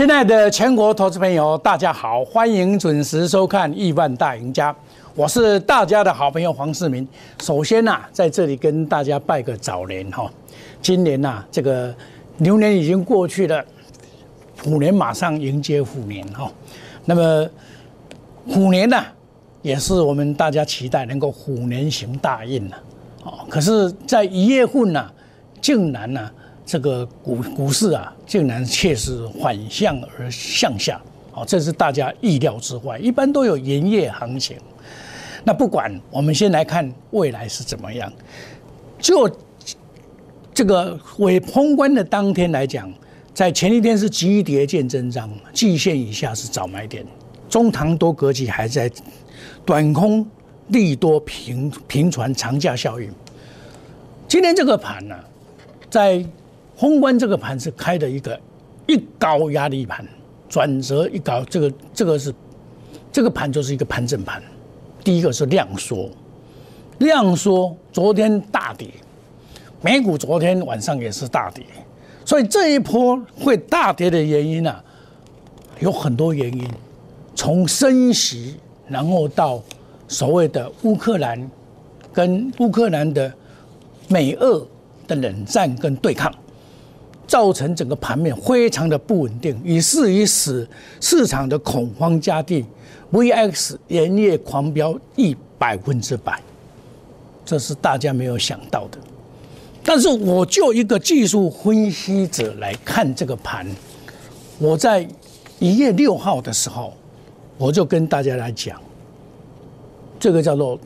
[0.00, 4.72] 亲爱的全国投资朋友，大家好，欢迎准时收看《亿万大赢家》，
[5.14, 7.06] 我是大家的好朋友黄世明。
[7.42, 10.26] 首先呐、在这里跟大家拜个早年哈，
[10.80, 11.94] 今年呐、这个
[12.38, 13.62] 牛年已经过去了，
[14.64, 16.50] 虎年马上迎接虎年哈。
[17.04, 17.46] 那么
[18.48, 19.04] 虎年呐、
[19.60, 22.76] 也是我们大家期待能够虎年行大运呐、
[23.24, 25.12] 哦，可是，在一月份呐、
[25.60, 26.30] 竟然呢、
[26.70, 31.00] 这个股股市啊，竟然却是反向而向下，
[31.34, 32.96] 哦，这是大家意料之外。
[32.96, 34.56] 一般都有盐业行情。
[35.42, 38.12] 那不管，我们先来看未来是怎么样。
[39.00, 39.28] 就
[40.54, 42.88] 这个尾封关的当天来讲，
[43.34, 47.04] 在前一天是急跌见真章，季线以下是早买点，
[47.48, 48.88] 中长多格局还在
[49.66, 50.24] 短空
[50.68, 53.10] 利多平平传长假效应。
[54.28, 55.16] 今天这个盘呢、
[55.90, 56.24] 在
[56.80, 58.40] 宏观这个盘是开的一个
[58.86, 60.02] 一高压力盘，
[60.48, 62.34] 转折一高，这个这个是
[63.12, 64.42] 这个盘就是一个盘整盘。
[65.04, 66.08] 第一个是量缩，
[66.96, 68.88] 量缩，昨天大跌，
[69.82, 71.62] 美股昨天晚上也是大跌，
[72.24, 74.82] 所以这一波会大跌的原因啊，
[75.80, 76.66] 有很多原因，
[77.34, 78.56] 从升息，
[78.88, 79.62] 然后到
[80.08, 81.50] 所谓的乌克兰
[82.10, 83.30] 跟乌克兰的
[84.08, 84.66] 美俄
[85.06, 86.32] 的冷战跟对抗，
[87.30, 90.68] 造成整个盘面非常的不稳定，以至于使
[91.00, 92.66] 市场的恐慌加剧
[93.12, 96.42] ，VX 连夜狂飙一百分之百，
[97.44, 98.98] 这是大家没有想到的。
[99.84, 103.64] 但是我就一个技术分析者来看这个盘，
[104.58, 105.06] 我在
[105.60, 106.92] 一月六号的时候，
[107.56, 108.82] 我就跟大家来讲，
[110.18, 110.76] 这个叫做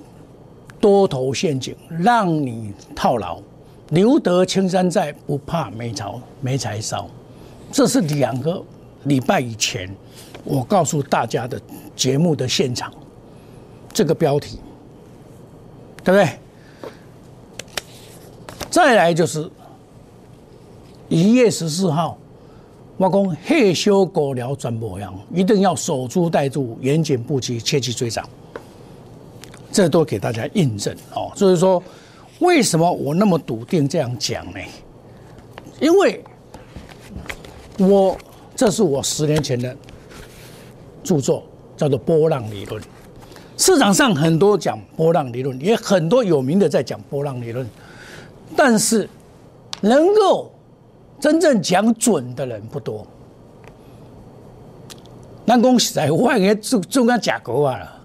[0.78, 3.40] 多头陷阱，让你套牢。
[3.90, 7.08] 留得青山在，不怕没柴没柴烧。
[7.70, 8.62] 这是两个
[9.04, 9.88] 礼拜以前
[10.44, 11.60] 我告诉大家的
[11.96, 12.92] 节目的现场，
[13.92, 14.58] 这个标题，
[16.02, 16.90] 对不对？
[18.70, 19.48] 再来就是
[21.08, 22.18] 一月十四号，
[22.96, 28.28] 我讲害羞狗聊转模样，一定要守株待兔，严谨布局，切忌追涨。
[29.70, 31.32] 这都给大家印证哦。
[31.34, 31.82] 所以说，
[32.44, 34.60] 为什么我那么笃定这样讲呢？
[35.80, 36.22] 因为
[37.78, 38.16] 我
[38.54, 39.76] 这是我十年前的
[41.02, 41.42] 著作，
[41.76, 42.80] 叫做波浪理论。
[43.56, 47.68] 市场上很多讲波浪理论，也很多有名的在讲波浪理论，
[48.56, 49.08] 但是
[49.80, 50.52] 能够
[51.20, 53.06] 真正讲准的人不多。
[55.46, 58.00] 咱讲实在，我个做做个假股啊，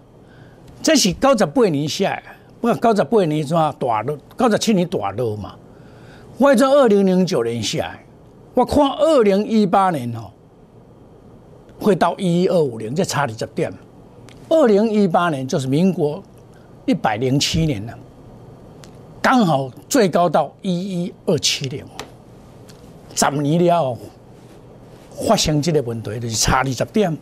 [0.81, 2.23] 这是九十八年下的，
[2.61, 5.55] 不九十八年怎大落，九十七年大落嘛。
[6.37, 8.05] 我在二零零九年下来，
[8.53, 10.29] 我看二零一八年哦，
[11.79, 13.73] 会到一一二五零，这差二十点。
[14.49, 16.21] 二零一八年就是民国
[16.85, 17.97] 一百零七年了，
[19.21, 21.85] 刚好最高到一一二七零，
[23.15, 23.97] 十年了
[25.27, 27.17] 发生这个问题，就是差二十点。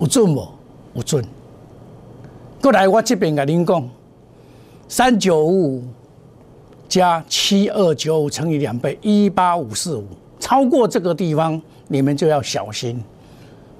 [0.00, 0.46] 有准无？
[0.94, 1.24] 有准。
[2.60, 3.88] 过来，我这边跟您讲，
[4.88, 5.84] 三九五五
[6.88, 10.04] 加七二九五乘以两倍，一八五四五，
[10.40, 13.02] 超过这个地方，你们就要小心。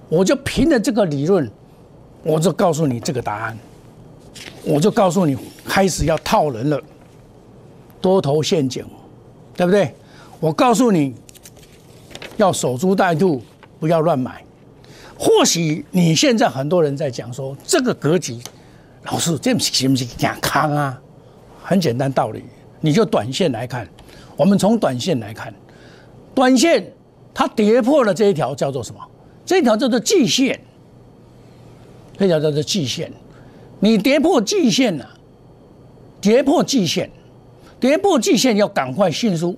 [0.09, 1.51] 我就凭着这个理论，
[2.23, 3.59] 我就告诉你这个答案，
[4.65, 6.81] 我就告诉你开始要套人了，
[8.01, 8.85] 多头陷阱，
[9.57, 9.93] 对不对？
[10.41, 11.15] 我告诉你
[12.37, 13.43] 要守株待兔，
[13.81, 14.43] 不要乱买。
[15.19, 18.39] 或许你现在很多人在讲说这个格局，
[19.05, 21.01] 老师这是不是健康啊？
[21.63, 22.43] 很简单道理，
[22.81, 23.89] 你就短线来看，
[24.37, 25.55] 我们从短线来看，
[26.35, 26.93] 短线
[27.33, 29.01] 它跌破了这一条叫做什么？
[29.47, 30.59] 这一条叫做季线，
[32.19, 33.13] 这条叫做季线。
[33.81, 35.09] 你跌破季线了、
[36.21, 37.11] 跌破季线，
[37.79, 39.57] 跌破季线要赶快迅速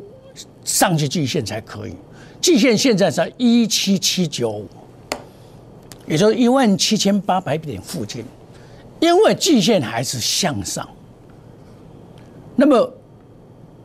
[0.65, 1.94] 上去季线才可以。
[2.41, 4.69] 季线现在在一七七九五。
[6.06, 8.25] 也就是一万七千八百点附近，
[9.00, 10.88] 因为季线还是向上，
[12.56, 12.93] 那么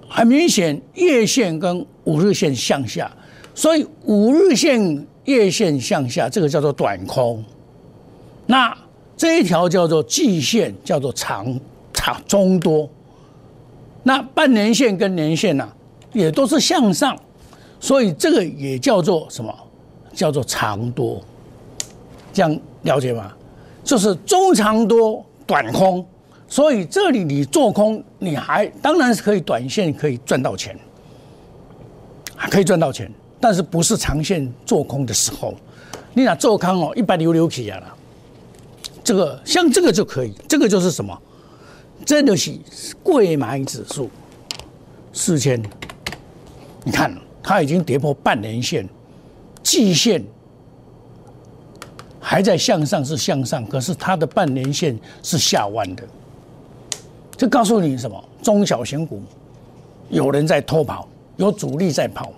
[0.10, 3.12] 很明显月线跟五日线向下，
[3.54, 7.44] 所以五日线、月线向下，这个叫做短空。
[8.46, 8.78] 那
[9.18, 11.60] 这一条叫做季线，叫做长
[11.94, 12.90] 长中多。
[14.04, 15.76] 那半年线跟年线呢、啊，
[16.14, 17.18] 也都是向上，
[17.80, 19.54] 所以这个也叫做什么？
[20.14, 21.22] 叫做长多。
[22.32, 23.34] 这样了解吗？
[23.86, 26.06] 就是中长多短空，
[26.48, 30.78] 所以这里你做空，你还当然是可以短线可以赚到钱，
[32.50, 33.10] 可以赚到钱，
[33.40, 35.54] 但是不是长线做空的时候。
[36.16, 37.96] 你俩做空哦，一百溜溜起来了。
[39.04, 41.16] 这个像这个就可以，这个就是什么？
[42.04, 42.52] 真的是
[43.04, 44.10] 贵买指数
[45.14, 45.62] 四千，
[46.84, 48.88] 你看它已经跌破半年线、
[49.62, 50.24] 季线，
[52.28, 56.04] 还在向上是向上，可是它的半年线是下弯的。
[57.38, 58.22] 这告诉你什么？
[58.42, 59.22] 中小型股
[60.10, 61.08] 有人在偷跑，
[61.38, 62.34] 有主力在跑，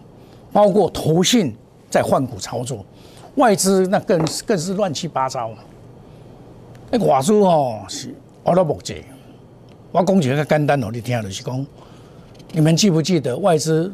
[0.51, 1.55] 包括投信
[1.89, 2.85] 在换股操作，
[3.35, 5.51] 外资那更更是乱七八糟。
[6.91, 8.13] 那话说哦，是
[8.43, 9.05] 我都目解。
[9.93, 11.65] 我讲起来简单哦，你听就是讲，
[12.51, 13.89] 你们记不记得外资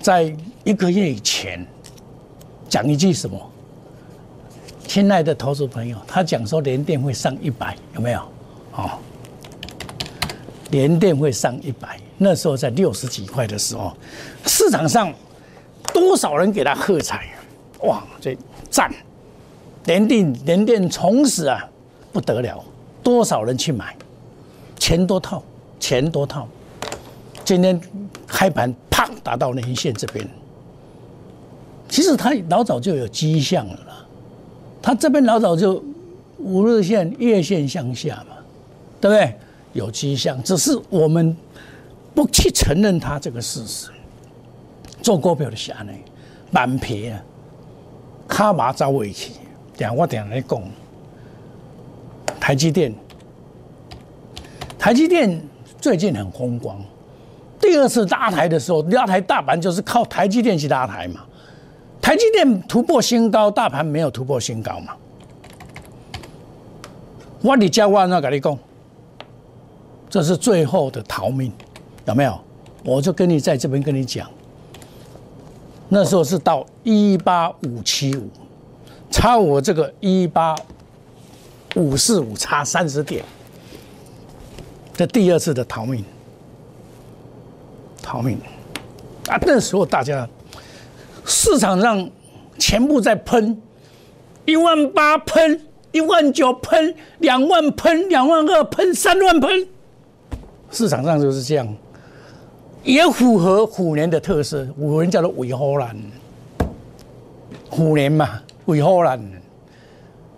[0.00, 1.66] 在一个月以前
[2.68, 3.40] 讲一句什么？
[4.98, 8.20] 亲爱的投资朋友，他讲说联电会上一百，有没有？
[8.72, 8.98] 哦。
[10.72, 13.96] 联电会上一百，那时候在六十几块的时候，
[14.44, 15.14] 市场上
[15.94, 17.28] 多少人给他喝彩？
[17.82, 18.36] 哇，这
[18.68, 18.92] 赞！
[19.84, 21.64] 联电联电从此啊
[22.12, 22.60] 不得了，
[23.00, 23.94] 多少人去买？
[24.80, 25.40] 钱多套，
[25.78, 26.48] 钱多套。
[27.44, 27.80] 今天
[28.26, 30.28] 开盘啪打到连线这边，
[31.88, 33.87] 其实他老早就有迹象了，
[34.80, 35.82] 他这边老早就
[36.38, 38.36] 五日线、月线向下嘛，
[39.00, 39.34] 对不对？
[39.74, 41.36] 有迹象，只是我们
[42.14, 43.90] 不去承认他这个事实。
[45.02, 45.92] 做股票的下呢，
[46.50, 47.22] 蛮皮啊，
[48.26, 49.32] 卡马走尾去。
[49.76, 50.62] 等下我等下来讲，
[52.40, 52.92] 台积电，
[54.78, 55.40] 台积电
[55.80, 56.80] 最近很风光。
[57.60, 61.24] 第二次拉台的时候，拉台大盘就是靠台积电去拉台嘛。
[62.00, 64.94] 台积电突破新高，大盘没有突破新高嘛。
[67.42, 68.58] 我你叫我那跟你讲。
[70.10, 71.52] 这是最后的逃命，
[72.06, 72.40] 有没有？
[72.82, 74.26] 我就跟你在这边跟你讲，
[75.90, 78.30] 那时候是到一八五七五，
[79.10, 80.56] 差我这个一八
[81.76, 83.22] 五四五差三十点，
[84.94, 86.02] 这第二次的逃命，
[88.00, 88.38] 逃命
[89.28, 89.36] 啊！
[89.42, 90.26] 那时候大家
[91.28, 92.10] 市场上
[92.58, 93.60] 全部在喷，
[94.46, 95.60] 一万八喷，
[95.92, 99.68] 一万九喷，两万喷，两万二喷，三万喷。
[100.70, 101.68] 市场上就是这样，
[102.82, 104.66] 也符合虎年的特色。
[104.78, 105.94] 虎年叫做尾虎兰，
[107.68, 109.20] 虎年嘛，尾虎兰，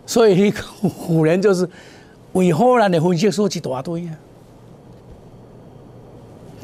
[0.04, 0.52] 所以
[0.82, 1.68] 虎年就是
[2.32, 4.14] 尾虎兰的分析数一大堆啊。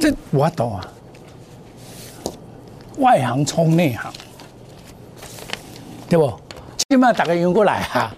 [0.00, 0.93] 这我懂啊，
[2.98, 4.12] 外行冲内行，
[6.08, 6.32] 对不？
[6.88, 8.14] 起码大家用过来哈。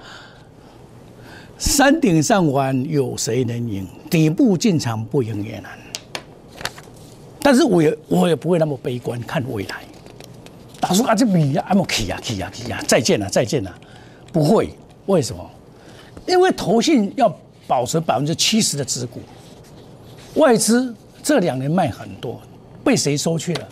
[1.58, 3.86] 山顶上玩，有谁能赢？
[4.08, 5.72] 底部进场不赢也难。
[7.40, 9.76] 但是我也我也不会那么悲观，看未来。
[10.78, 13.74] 打说啊，这米啊，阿莫起呀起呀起呀，再见了再见了，
[14.32, 14.70] 不会。
[15.06, 15.50] 为什么？
[16.26, 17.34] 因为投信要
[17.66, 19.20] 保持百分之七十的持股，
[20.34, 22.40] 外资这两年卖很多，
[22.84, 23.68] 被谁收去了？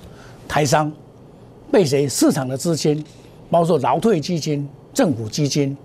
[0.48, 0.90] 台商，
[1.70, 2.08] 被谁？
[2.08, 3.04] 市场的资金，
[3.50, 5.76] 包括劳退基金、政府基金。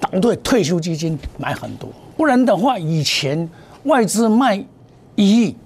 [0.00, 3.48] 党队退休基金买很多，不然的话，以前
[3.84, 4.62] 外资卖
[5.14, 5.56] 一亿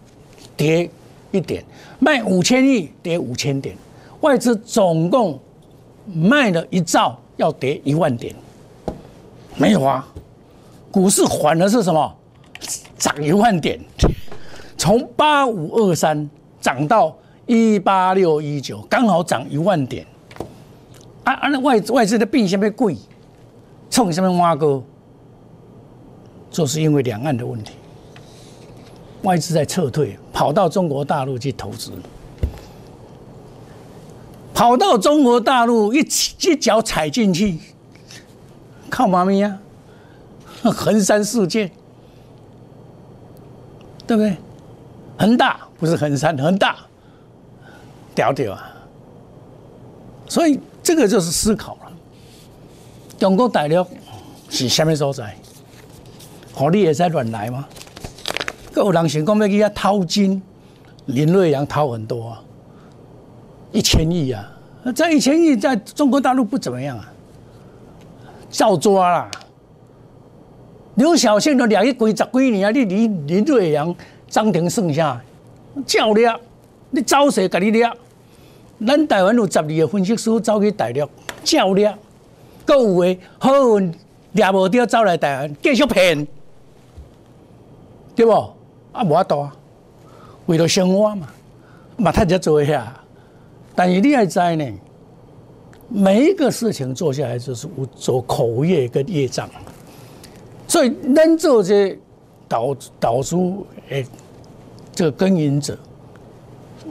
[0.57, 0.88] 跌
[1.33, 1.64] 一点，
[1.99, 3.76] 卖五千亿跌五千点，
[4.21, 5.38] 外资总共
[6.07, 8.33] 卖了一兆，要跌一万点，
[9.57, 10.07] 没有啊？
[10.92, 12.14] 股市反而是什么？
[12.97, 13.80] 涨一万点，
[14.76, 16.28] 从八五二三
[16.61, 17.16] 涨到
[17.49, 20.07] 一八六一九，刚好涨一万点。
[21.25, 21.49] 啊啊！
[21.49, 22.97] 那外外资的币现在贵。
[23.90, 24.85] 冲什么挖沟？
[26.50, 27.73] 就是因为两岸的问题，
[29.23, 31.90] 外资在撤退，跑到中国大陆去投资，
[34.55, 37.59] 跑到中国大陆一一脚踩进去，
[38.88, 39.59] 靠妈咪呀！
[40.62, 41.71] 横山世界，
[44.07, 44.37] 对不对？
[45.19, 46.76] 恒大不是恒山，恒大
[48.18, 48.75] 屌屌啊！
[50.26, 51.92] 所以这个就是思考了。
[53.16, 53.87] 中国大陆
[54.50, 55.37] 是什么所在？
[56.52, 57.64] 好，你也在乱来吗？
[58.72, 60.42] 各有人想讲要去遐掏金，
[61.06, 62.42] 林瑞阳掏很多啊，
[63.70, 64.52] 一千亿啊！
[64.96, 67.12] 这一千亿在中国大陆不怎么样啊，
[68.50, 69.30] 照抓啦。
[70.96, 73.94] 刘小庆都两亿几十几年啊，你林林瑞阳、
[74.26, 75.22] 张庭剩下
[75.87, 76.28] 照掠，
[76.90, 77.88] 你找谁给你掠？
[78.87, 81.08] 咱台湾有十二个分析师走去大陆
[81.44, 81.94] 照掠。
[82.64, 83.94] 各有诶，好运
[84.32, 86.26] 掠无着走来台湾继续骗，
[88.14, 88.32] 对不？
[88.92, 89.56] 啊，无法度啊，
[90.44, 91.28] 为了生活嘛，
[91.97, 92.94] 嘛趁只做下，
[93.75, 94.70] 但是你还知呢，
[95.88, 99.49] 每一个事情做下来就是有做口业跟业障，
[100.66, 101.99] 所以能做这
[102.47, 104.06] 导导出诶，
[104.94, 105.78] 这个耕耘者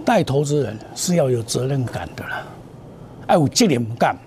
[0.08, 2.42] 带投资人是要有责任感的啦，
[3.26, 4.18] 爱有责任感，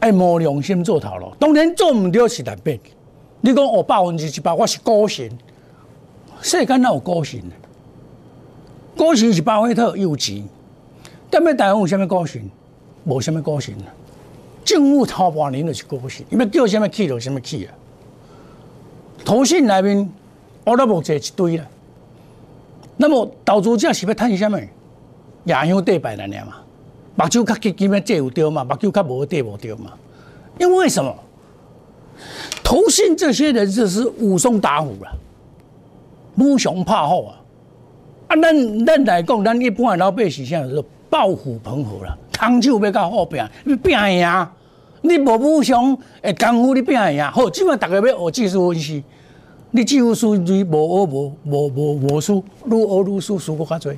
[0.00, 1.30] 爱摸良心做头路。
[1.38, 2.80] 当然做唔到是难变。
[3.42, 5.30] 你讲我百分之一百我是高薪，
[6.40, 7.42] 世间哪有高薪？
[8.96, 10.42] 高薪是巴菲特有钱，
[11.28, 12.50] 但咩台湾有啥物高薪？
[13.04, 13.92] 无啥物高薪啊！
[14.64, 17.74] 政府头半年就是高薪，你要叫什么去就什么去啊！
[19.26, 20.10] 投信内面
[20.64, 21.66] 我都无坐一堆啦。
[22.96, 24.58] 那么投资者是要赚什么？
[25.46, 26.56] 亚香对白来嘛，
[27.16, 28.62] 目睭较基金的这有对嘛？
[28.62, 29.92] 目睭较无对无对嘛？
[30.58, 31.14] 因为什么？
[32.64, 35.12] 投信这些人就是武松打虎了，
[36.38, 37.40] 乌熊怕虎啊！
[38.28, 44.48] 啊，咱咱来讲，咱一般老百姓现在是暴虎捧虎啦，空手要到后边，你拼赢，
[45.02, 47.22] 你无武松诶功夫，你拼赢。
[47.30, 49.04] 好，即摆大家要学技术分析，
[49.70, 53.96] 你技术输你无学无无无无输，愈学愈输，输搁较侪。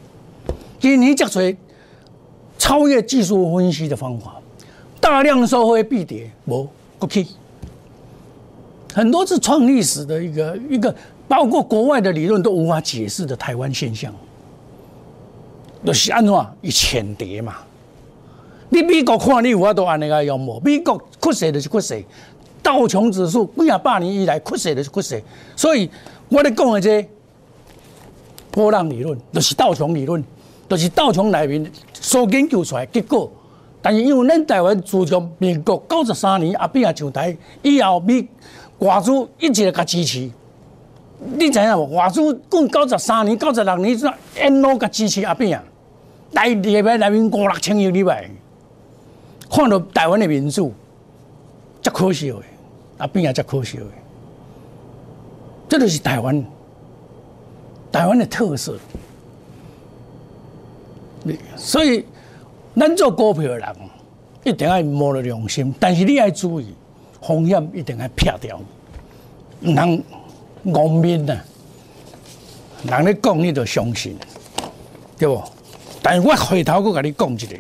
[0.81, 1.57] 今年这侪
[2.59, 4.37] 超越技术分析的方法，
[5.01, 6.69] 大量收回必跌，无
[6.99, 7.27] 过去。
[8.95, 10.95] 很多是创历史的一个一个，
[11.29, 14.13] 包括国外的理论都无法解释的台湾现象，
[15.85, 17.57] 就是安怎以浅跌嘛。
[18.71, 20.61] 你美国看你有法都安尼个用无？
[20.65, 22.05] 美国屈势就是屈势，
[22.63, 25.23] 道琼指数几啊百年以来屈势就是屈势，
[25.55, 25.89] 所以
[26.29, 27.09] 我咧讲的这
[28.51, 30.23] 波浪理论，就是道琼理论，
[30.69, 33.31] 就是道琼内面所研究出来结果。
[33.81, 38.27] 但是因为咱台湾自从民国九十三年阿扁啊上台以后，美
[38.81, 40.29] 外资一直甲支持，
[41.37, 41.95] 你知影无？
[41.95, 44.13] 外资过九十三年、九十六年，怎
[44.45, 45.65] 一路甲支持阿扁啊？
[46.35, 48.29] 台里边内面五六千亿里外，
[49.49, 50.75] 看到台湾的民主，
[51.81, 52.37] 真可惜诶！
[52.99, 53.85] 阿扁也真可惜诶！
[55.69, 56.45] 这就是台湾，
[57.93, 58.77] 台湾的特色。
[61.57, 62.05] 所以，
[62.77, 63.69] 咱做股票的人
[64.45, 66.75] 一定要摸着良心，但是你要注意。
[67.21, 68.61] 风险一定要撇掉，
[69.63, 70.05] 唔通
[70.65, 71.37] 怣面呐！
[72.85, 74.17] 人咧讲你就相信，
[75.19, 75.43] 对不？
[76.01, 77.57] 但是我回头佫甲你讲一个，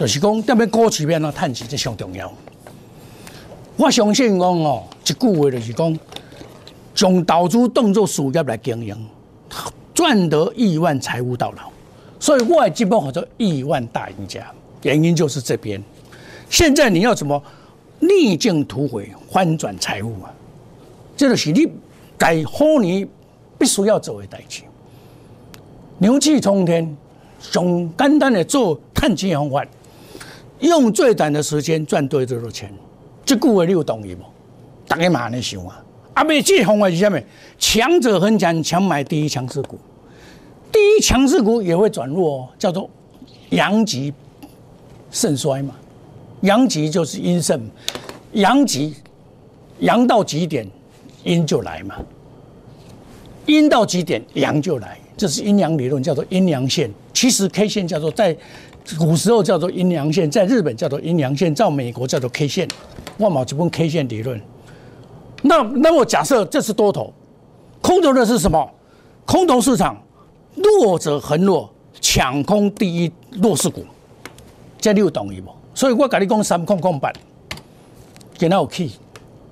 [0.00, 2.30] 就是讲踮咧股市边啊，趁钱这上重要。
[3.76, 5.98] 我相信讲哦，一句话就是讲，
[6.92, 9.06] 将投资当作事业来经营，
[9.94, 11.70] 赚得亿万财富到老。
[12.22, 14.46] 所以我的节目叫做亿万大赢家，
[14.82, 15.82] 原因就是这边。
[16.48, 17.42] 现在你要怎么？
[17.98, 20.32] 逆境突围，翻转财务啊！
[21.16, 21.68] 这就是你
[22.16, 23.08] 在虎年
[23.58, 24.62] 必须要做的代志。
[25.98, 26.96] 牛气冲天，
[27.40, 27.64] 上
[27.96, 29.66] 简单的做赚钱方法，
[30.60, 32.72] 用最短的时间赚最多的钱。
[33.24, 34.22] 这句话你有同意不？
[34.86, 35.84] 大家嘛安尼想啊！
[36.14, 37.20] 啊，未这方法是啥物？
[37.58, 39.76] 强者恒强，强买第一强势股，
[40.72, 42.88] 第一强势股也会转弱，叫做
[43.50, 44.12] 阳极
[45.10, 45.74] 盛衰嘛。
[46.40, 47.60] 阳极就是阴盛，
[48.32, 48.96] 阳极
[49.80, 50.66] 阳到极点，
[51.22, 51.94] 阴就来嘛。
[53.46, 56.90] 阴到极点，阳就来，这是阴阳理论，叫做阴阳线。
[57.12, 58.36] 其实 K 线叫做在
[58.98, 62.66] 古时候叫做阴阳线，在日本叫做阴阳线，在美国叫做 K 线。
[63.18, 64.40] 万马这本 K 线理论。
[65.42, 67.12] 那那我假设这是多头，
[67.80, 68.68] 空头的是什么？
[69.24, 69.96] 空头市场
[70.54, 73.84] 弱者恒弱，抢空第一弱势股，
[74.78, 75.50] 这六等于不？
[75.74, 77.12] 所以我跟你讲三空空板，
[78.36, 78.98] 今仔有起，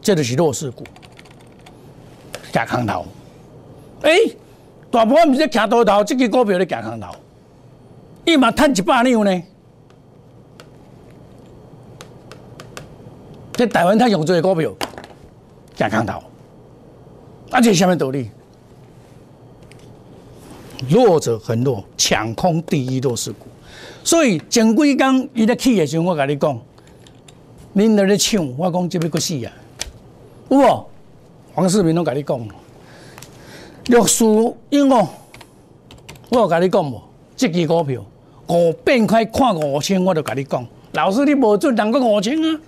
[0.03, 0.85] 这就是弱势股，
[2.53, 3.07] 假空头。
[4.03, 4.17] 哎，
[4.91, 7.09] 大部分唔是徛多头，这个股票咧假空头，
[8.25, 9.43] 伊嘛赚一百两呢。
[13.55, 14.75] 在台湾他用这个股票
[15.75, 16.23] 假空头，
[17.51, 18.31] 而且下面道理？
[20.89, 23.47] 弱者很弱，抢空第一弱势股。
[24.03, 26.61] 所以前几工伊咧去的时候，我甲你讲，
[27.75, 29.53] 恁在咧抢，我讲这要搁死啊！
[30.49, 30.87] 有无？
[31.55, 32.49] 黄世明拢甲你讲，
[33.87, 35.07] 六叔因为
[36.31, 37.01] 我有甲你讲无？
[37.37, 38.05] 这支股票
[38.49, 42.61] 五变开看五千，我就甲你讲，老师你无准人个五千啊？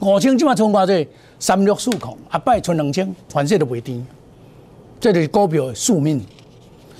[0.00, 1.08] 五千即马冲偌济？
[1.38, 4.04] 三六四空，阿摆存两千，反正都袂低。
[5.00, 6.22] 这就是股票的宿命。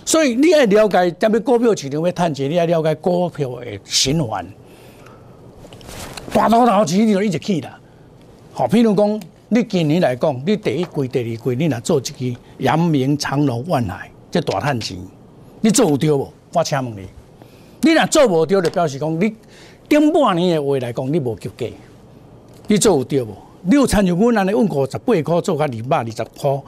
[0.05, 4.47] 所以你要了解，特别股票市场要赚钱，你要了解股票的循环。
[6.33, 7.79] 大多头钱你就一直去啦。
[8.53, 14.97] 好，譬如讲，你今年来讲，你第一季、第二季，你若做一支阳明、长隆、万海，这大赚钱，
[15.61, 16.33] 你做有对无？
[16.53, 17.07] 我请问你，
[17.83, 19.35] 你若做无对，就表示讲你
[19.89, 21.67] 顶半年的话来讲，你无及格，
[22.69, 23.35] 你做有对无？
[23.63, 26.63] 你有参与阮安尼问五十八块做到二百二十块，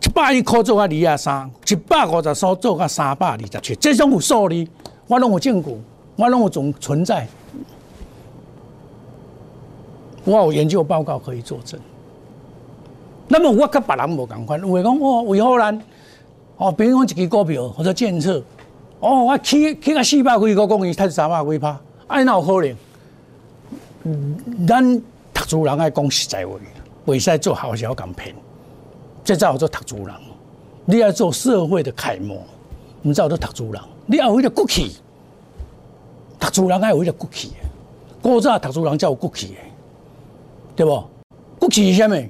[0.00, 4.66] 一百一块做到二廿三，一百五十三做到三百二十七，这种有数字，
[5.06, 5.76] 我拢有证据，
[6.16, 7.26] 我拢有种存在，
[10.24, 11.78] 我有研究报告可以作证。
[13.28, 15.82] 那么我跟别人无共款，有会讲哦，为何咱
[16.56, 18.42] 哦，比如讲一支股票或者监测，
[19.00, 22.76] 哦，我起起个四百几个公伊赚三百几趴，哎，哪有可能？
[24.66, 25.02] 咱
[25.34, 26.52] 读书人爱讲实在话，
[27.06, 28.34] 袂使做好小咁骗，
[29.28, 30.16] 这才叫做读书人。
[30.86, 32.42] 你要做社会的楷模，
[33.02, 34.96] 唔知有做读书人，你要有迄个骨气。
[36.40, 37.52] 读书人要有迄个骨气，
[38.22, 39.54] 古早读书人才有骨气的，
[40.74, 41.04] 对不？
[41.58, 42.26] 骨气是虾米？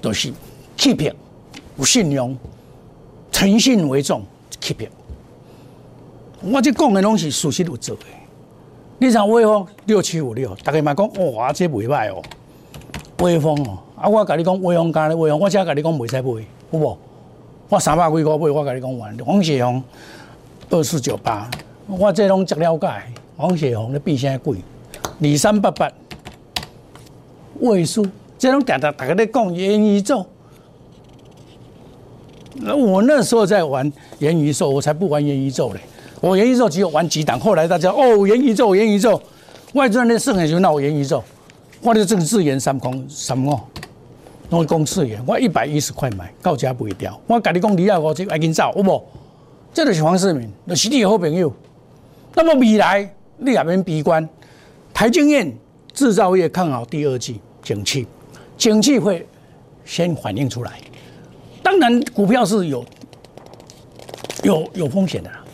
[0.00, 0.32] 都是
[0.76, 1.14] 欺骗，
[1.76, 2.36] 有信用，
[3.30, 4.24] 诚信为重，
[4.60, 4.90] 欺骗。
[6.42, 8.02] 我这讲的拢是事实有做的。
[8.98, 12.20] 你像威风六七五六，大家嘛讲哇，这袂歹哦，
[13.20, 13.78] 威风哦。
[14.00, 16.22] 啊，我甲你讲威风干的威风，我只甲你讲袂使买，
[16.70, 16.98] 有无？
[17.68, 19.14] 我三百几块买，我甲你讲完。
[19.18, 19.82] 黄雪红
[20.70, 21.50] 二四九八，
[21.86, 23.02] 我这拢足了解。
[23.36, 24.56] 黄雪红的比现在贵，
[25.22, 25.90] 二三八八，
[27.60, 28.06] 位数。
[28.38, 30.24] 这种讲的，大家在讲元宇宙。
[32.54, 35.80] 那我那时候在玩元宇宙，我才不玩元宇宙嘞。
[36.22, 39.20] 我元宇宙只有玩几档，后来大家哦，元宇宙，元宇宙，
[39.74, 41.22] 外资那剩下就闹元宇宙，
[41.82, 43.60] 我的这个自研三空三哦，
[44.50, 47.18] 我讲四元，我一百一十块买，到家不会掉。
[47.28, 49.02] 我跟你讲，你要我就赶紧走，好不？
[49.72, 51.52] 这就是黄世明，就是你的好朋友。
[52.34, 54.28] 那么未来你也免闭关，
[54.92, 55.56] 台经验
[55.92, 58.06] 制造业看好第二季景气。
[58.58, 59.24] 景气会
[59.84, 60.72] 先反映出来，
[61.62, 62.84] 当然股票是有
[64.42, 65.44] 有有风险的啦，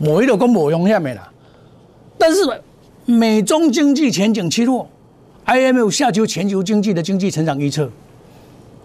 [0.00, 1.32] 某一个跟某用下面啦。
[2.18, 2.40] 但是
[3.06, 4.88] 美中经济前景起落
[5.46, 7.88] ，IMF 下修全球经济的经济成长预测，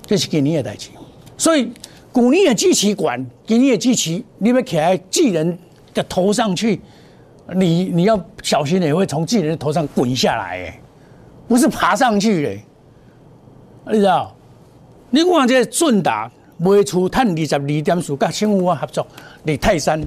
[0.05, 0.89] 这是给你的代志。
[1.37, 1.71] 所以
[2.11, 5.57] 股你的支持管，给你的支持，你要起来巨人
[5.93, 6.79] 的头上去，
[7.55, 10.79] 你你要小心点，会从巨人的头上滚下来，哎，
[11.47, 12.63] 不是爬上去嘞。
[13.87, 14.33] 你知道？
[15.09, 19.05] 你看这顺达卖出赚二十二点四，甲新富啊合作，
[19.45, 20.01] 伫泰山，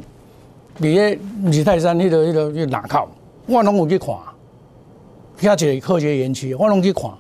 [0.79, 3.09] 你咧伫泰山迄个迄个迄哪口，
[3.47, 4.09] 我拢有去看。
[5.39, 7.11] 遐一个科学园区，我拢去看。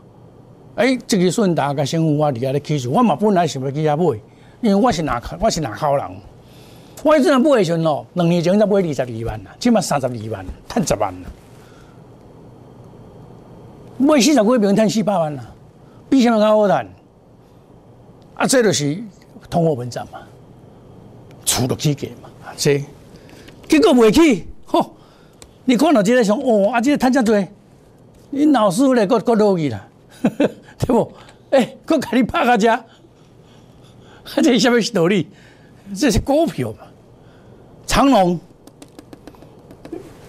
[0.76, 4.18] 哎，这个顺达甲新富啊，伫遐咧起诉，我嘛本来想要去遐买，
[4.60, 6.04] 因为我是哪口，我是哪口人。
[7.02, 11.28] 我以前买的时阵哦，两年前才买二十二万啦，即码三十二万，赚十万啦。
[13.98, 15.44] 买四十几平，赚四百万啦。
[16.10, 16.86] 比什么较好谈？
[18.34, 19.02] 啊，这就是
[19.48, 20.20] 通货膨胀嘛，
[21.46, 22.84] 出落去价嘛，这
[23.66, 24.94] 结果未起，吼！
[25.64, 27.42] 你看到这个想，哦，啊，这个赚遮多，
[28.30, 29.88] 你老师傅咧，搁搁落去啦，
[30.78, 31.12] 对不？
[31.50, 35.28] 哎，搁给你拍个价，啊，这什么道理？
[35.96, 36.78] 这是股票嘛，
[37.86, 38.38] 长隆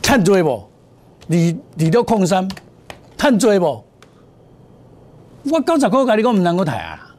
[0.02, 0.64] 赚多不？
[1.26, 2.48] 你你都矿山
[3.18, 3.84] 赚多不？
[5.52, 7.16] 我九十块，甲你讲毋能够抬啊！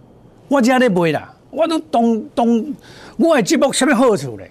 [0.48, 2.74] 我只咧卖啦，我都当当
[3.16, 4.50] 我的节目什么好处咧？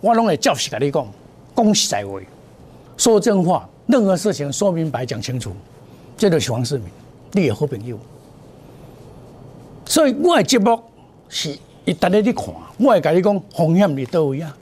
[0.00, 1.06] 我拢会照实甲你讲，
[1.54, 2.20] 讲实在话，
[2.96, 5.52] 说真话，任何事情说明白讲清楚，
[6.16, 6.86] 这就是黄世明，
[7.36, 7.98] 你的好朋友。
[9.84, 10.80] 所以我的节目
[11.28, 12.46] 是一直咧你看，
[12.78, 14.56] 我会甲你讲风险伫倒位啊。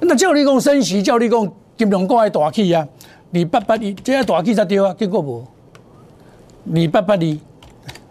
[0.00, 2.86] 那叫你讲升息，叫你讲金融股爱大起啊，
[3.32, 5.46] 二八八二，这大起才对啊，结果无。
[6.74, 7.38] 二八八二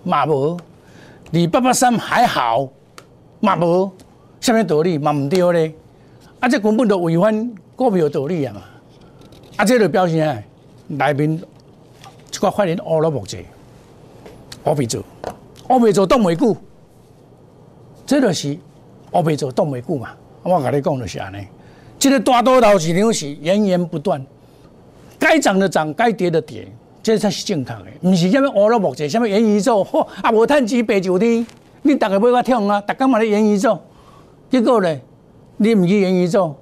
[0.04, 0.58] 嘛无，
[1.34, 2.68] 二八八三还好
[3.40, 3.92] 嘛无，
[4.40, 5.74] 什么道理嘛唔对咧？
[6.40, 8.62] 啊，这根本就违反股票道理啊嘛！
[9.58, 10.38] 啊，这就表示啊，
[10.88, 11.40] 内面
[12.44, 13.38] 一个法人乌了木者，
[14.66, 15.02] 乌未做，
[15.70, 16.54] 乌未做冻未久，
[18.06, 18.58] 这就是
[19.14, 20.10] 乌未做冻未久嘛！
[20.44, 21.48] 我甲你讲就是安尼，
[21.98, 24.22] 这个大多头市场是源源不断，
[25.18, 26.68] 该涨的涨，该跌的跌。
[27.02, 31.48] 这才是正确的，不是什么乌了木者，什么元宇宙，嚯，啊无趁钱白酒天，
[31.84, 33.80] 你大家买我听啊，大家嘛咧元宇宙，
[34.50, 35.02] 结果咧，
[35.56, 36.54] 你唔去元宇宙，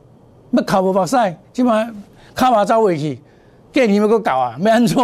[0.51, 1.89] 要哭无目屎，即摆
[2.35, 3.19] 卡嘛走回去，
[3.73, 4.95] 过年要搁搞啊，要安怎？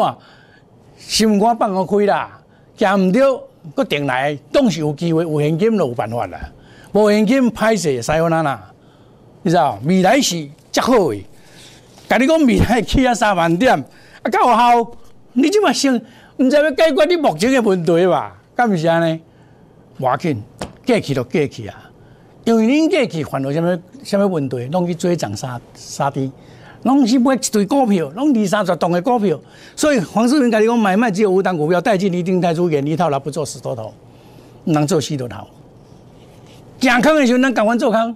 [0.98, 2.40] 心肝放我开啦，
[2.76, 3.44] 行唔着，
[3.76, 6.40] 搁定来，总是有机会，有现金就有办法啦，
[6.92, 8.72] 无现金歹势，使好哪啦？
[9.44, 9.80] 你知道？
[9.86, 11.24] 未来是较好诶，
[12.10, 14.92] 甲你讲未来起啊三万点，啊够好。
[15.34, 15.96] 你即嘛想，
[16.38, 18.36] 毋知要解决你目前诶问题吧？
[18.56, 19.22] 敢毋是安尼？
[20.00, 20.42] 要紧，
[20.86, 21.84] 过去就过去啊。
[22.44, 26.32] 因为恁过去犯了什么什么问题，拢去追涨杀杀低，
[26.84, 29.40] 拢是买一堆股票，拢二三十栋的股票。
[29.76, 33.94] 所以黄世明跟你讲，买卖只有五档股票，带进一定带出，远离套牢，不做死多头，
[34.66, 35.48] 能做死多头。
[36.80, 38.16] 讲空的时候，能赶快做空。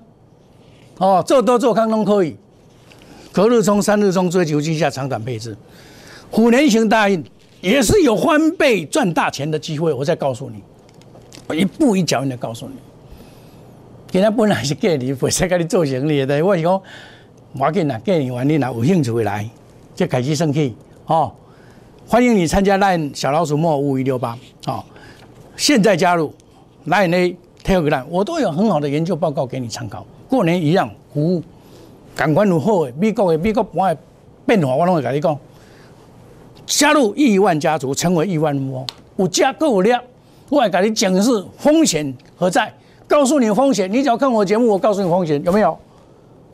[0.98, 2.38] 哦，做多做空拢可以。
[3.32, 5.58] 隔日冲、三日冲，追求之下长短配置。
[6.30, 7.24] 虎年行大运，
[7.62, 9.92] 也是有翻倍赚大钱的机会。
[9.92, 10.62] 我再告诉你，
[11.48, 12.76] 我一步一脚印的告诉你。
[14.12, 16.46] 今天本来是给你，不是给你做生意的。
[16.46, 16.82] 我是讲，
[17.54, 19.48] 我紧啦，给你完，你若有兴趣来，
[19.94, 20.74] 就开始生气
[21.06, 21.30] 哦。
[22.08, 24.38] 欢迎你参加 Line 小老鼠莫五一六八
[24.68, 24.82] 哦。
[25.58, 26.34] 现在加入
[26.88, 30.06] Line A Telegram，我都有很好的研究报告给你参考。
[30.30, 31.44] 过年一样服务，
[32.16, 34.02] 感官如好的美国的美国盘的
[34.46, 35.38] 变化，我拢会跟你讲。
[36.66, 38.88] 加入亿万家族，成为亿万富翁，
[39.18, 40.02] 有加够量，
[40.48, 42.74] 我会跟你讲的是风险何在。
[43.10, 45.78] 告诉你风险，你只要看我节目，我告诉你风险有没有？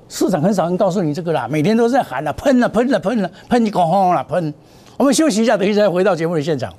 [0.09, 4.53] 市场很少人告诉你这个啦，每天都在喊了，喷了，喷了，喷了，喷你口红了，喷。
[4.95, 6.73] 我们休息一下，等一下再回到节目的现场。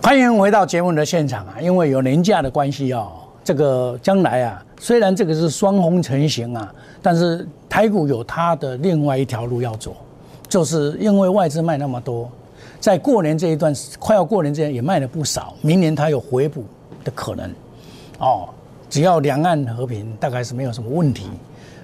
[0.00, 1.56] 欢迎回到节目的现场啊！
[1.60, 3.12] 因为有年假的关系哦，
[3.42, 6.72] 这个将来啊，虽然这个是双红成型啊。
[7.04, 9.96] 但是台股有它的另外一条路要走，
[10.52, 12.30] 就是因为外资卖那么多，
[12.78, 16.62] 在过年这一段快要过年之前也卖了不少，明年它有回补
[17.02, 17.50] 的可能，
[18.18, 18.46] 哦，
[18.90, 21.24] 只要两岸和平，大概是没有什么问题，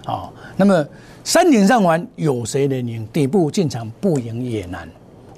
[0.06, 0.86] 哦，那么
[1.24, 3.08] 山顶上玩有谁能赢？
[3.10, 4.86] 底部进场不赢也难，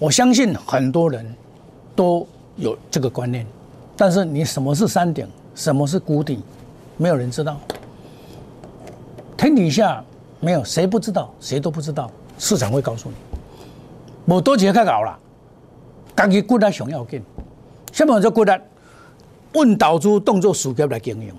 [0.00, 1.24] 我相信很多人
[1.94, 3.46] 都有这个观念，
[3.96, 6.42] 但是你什么是山顶，什么是谷底，
[6.96, 7.56] 没有人知道。
[9.36, 10.04] 天底下
[10.40, 12.10] 没有谁不知道，谁都不知道，
[12.40, 13.14] 市场会告诉你。
[14.34, 15.18] 无多钱较搞啦，
[16.16, 17.22] 家己骨力想要紧。
[17.92, 18.52] 什么叫骨力？
[19.52, 21.34] 问导主动作数级来经营，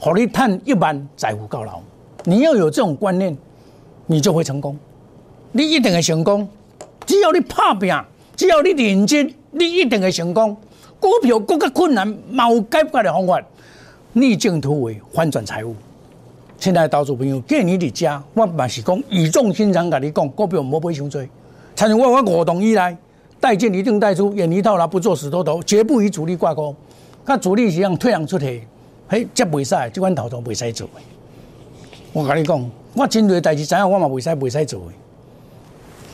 [0.00, 1.80] 好你赚一万财富高牢。
[2.24, 3.36] 你要有这种观念，
[4.06, 4.76] 你就会成功。
[5.52, 6.48] 你一定会成功。
[7.06, 7.94] 只要你拍拼，
[8.34, 10.56] 只要你认真，你一定会成功。
[10.98, 13.40] 股票更加困难，冇解决的方法，
[14.12, 15.76] 逆境突围，翻转财务。
[16.62, 21.20] 亲爱的投资朋友，建议你家，我嘛是讲语重心长，跟你讲，股票唔好买伤多。
[21.74, 22.96] 参与我我活动以来，
[23.40, 26.72] 带进一定带出，远离套牢，不做死多头，绝不与主力挂钩。
[27.26, 28.62] 甲主力是样退让出去，
[29.08, 30.88] 嘿，这袂使，这款头头袂使做。
[32.12, 34.82] 我跟你讲，我针对代志，知影我嘛袂使袂使做。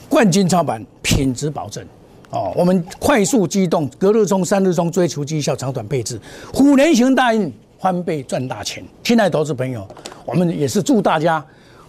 [0.09, 1.85] 冠军操盘，品质保证。
[2.31, 6.19] 哦，我们快速机动，隔日冲、三日冲，追求绩效，长短配置，
[6.55, 7.53] 虎年行大运。
[7.81, 9.87] 翻倍赚大钱，亲爱的投资朋友，
[10.25, 11.45] 我们也是祝大家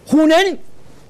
[0.05, 0.57] 虎年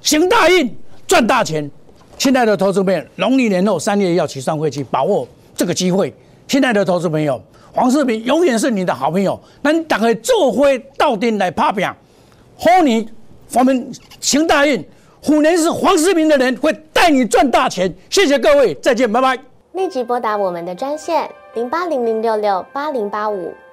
[0.02, 0.74] 行大运，
[1.06, 1.70] 赚大钱。
[2.18, 6.14] 亲爱的投资朋友，农历年后三月要起上会去，把握这个机会。
[6.48, 7.42] 亲爱的投资朋友，
[7.74, 9.40] 黄世平永远是你的好朋友。
[9.62, 11.96] 那你打开做会到店来拍表，
[12.58, 13.08] 欢你
[13.54, 13.90] 我们
[14.20, 14.84] 行大运。
[15.22, 17.94] 虎年是黄世平的人会带你赚大钱。
[18.10, 19.38] 谢谢各位，再见，拜拜。
[19.74, 23.54] 立即拨打我们的专线零八零零六六八零八五。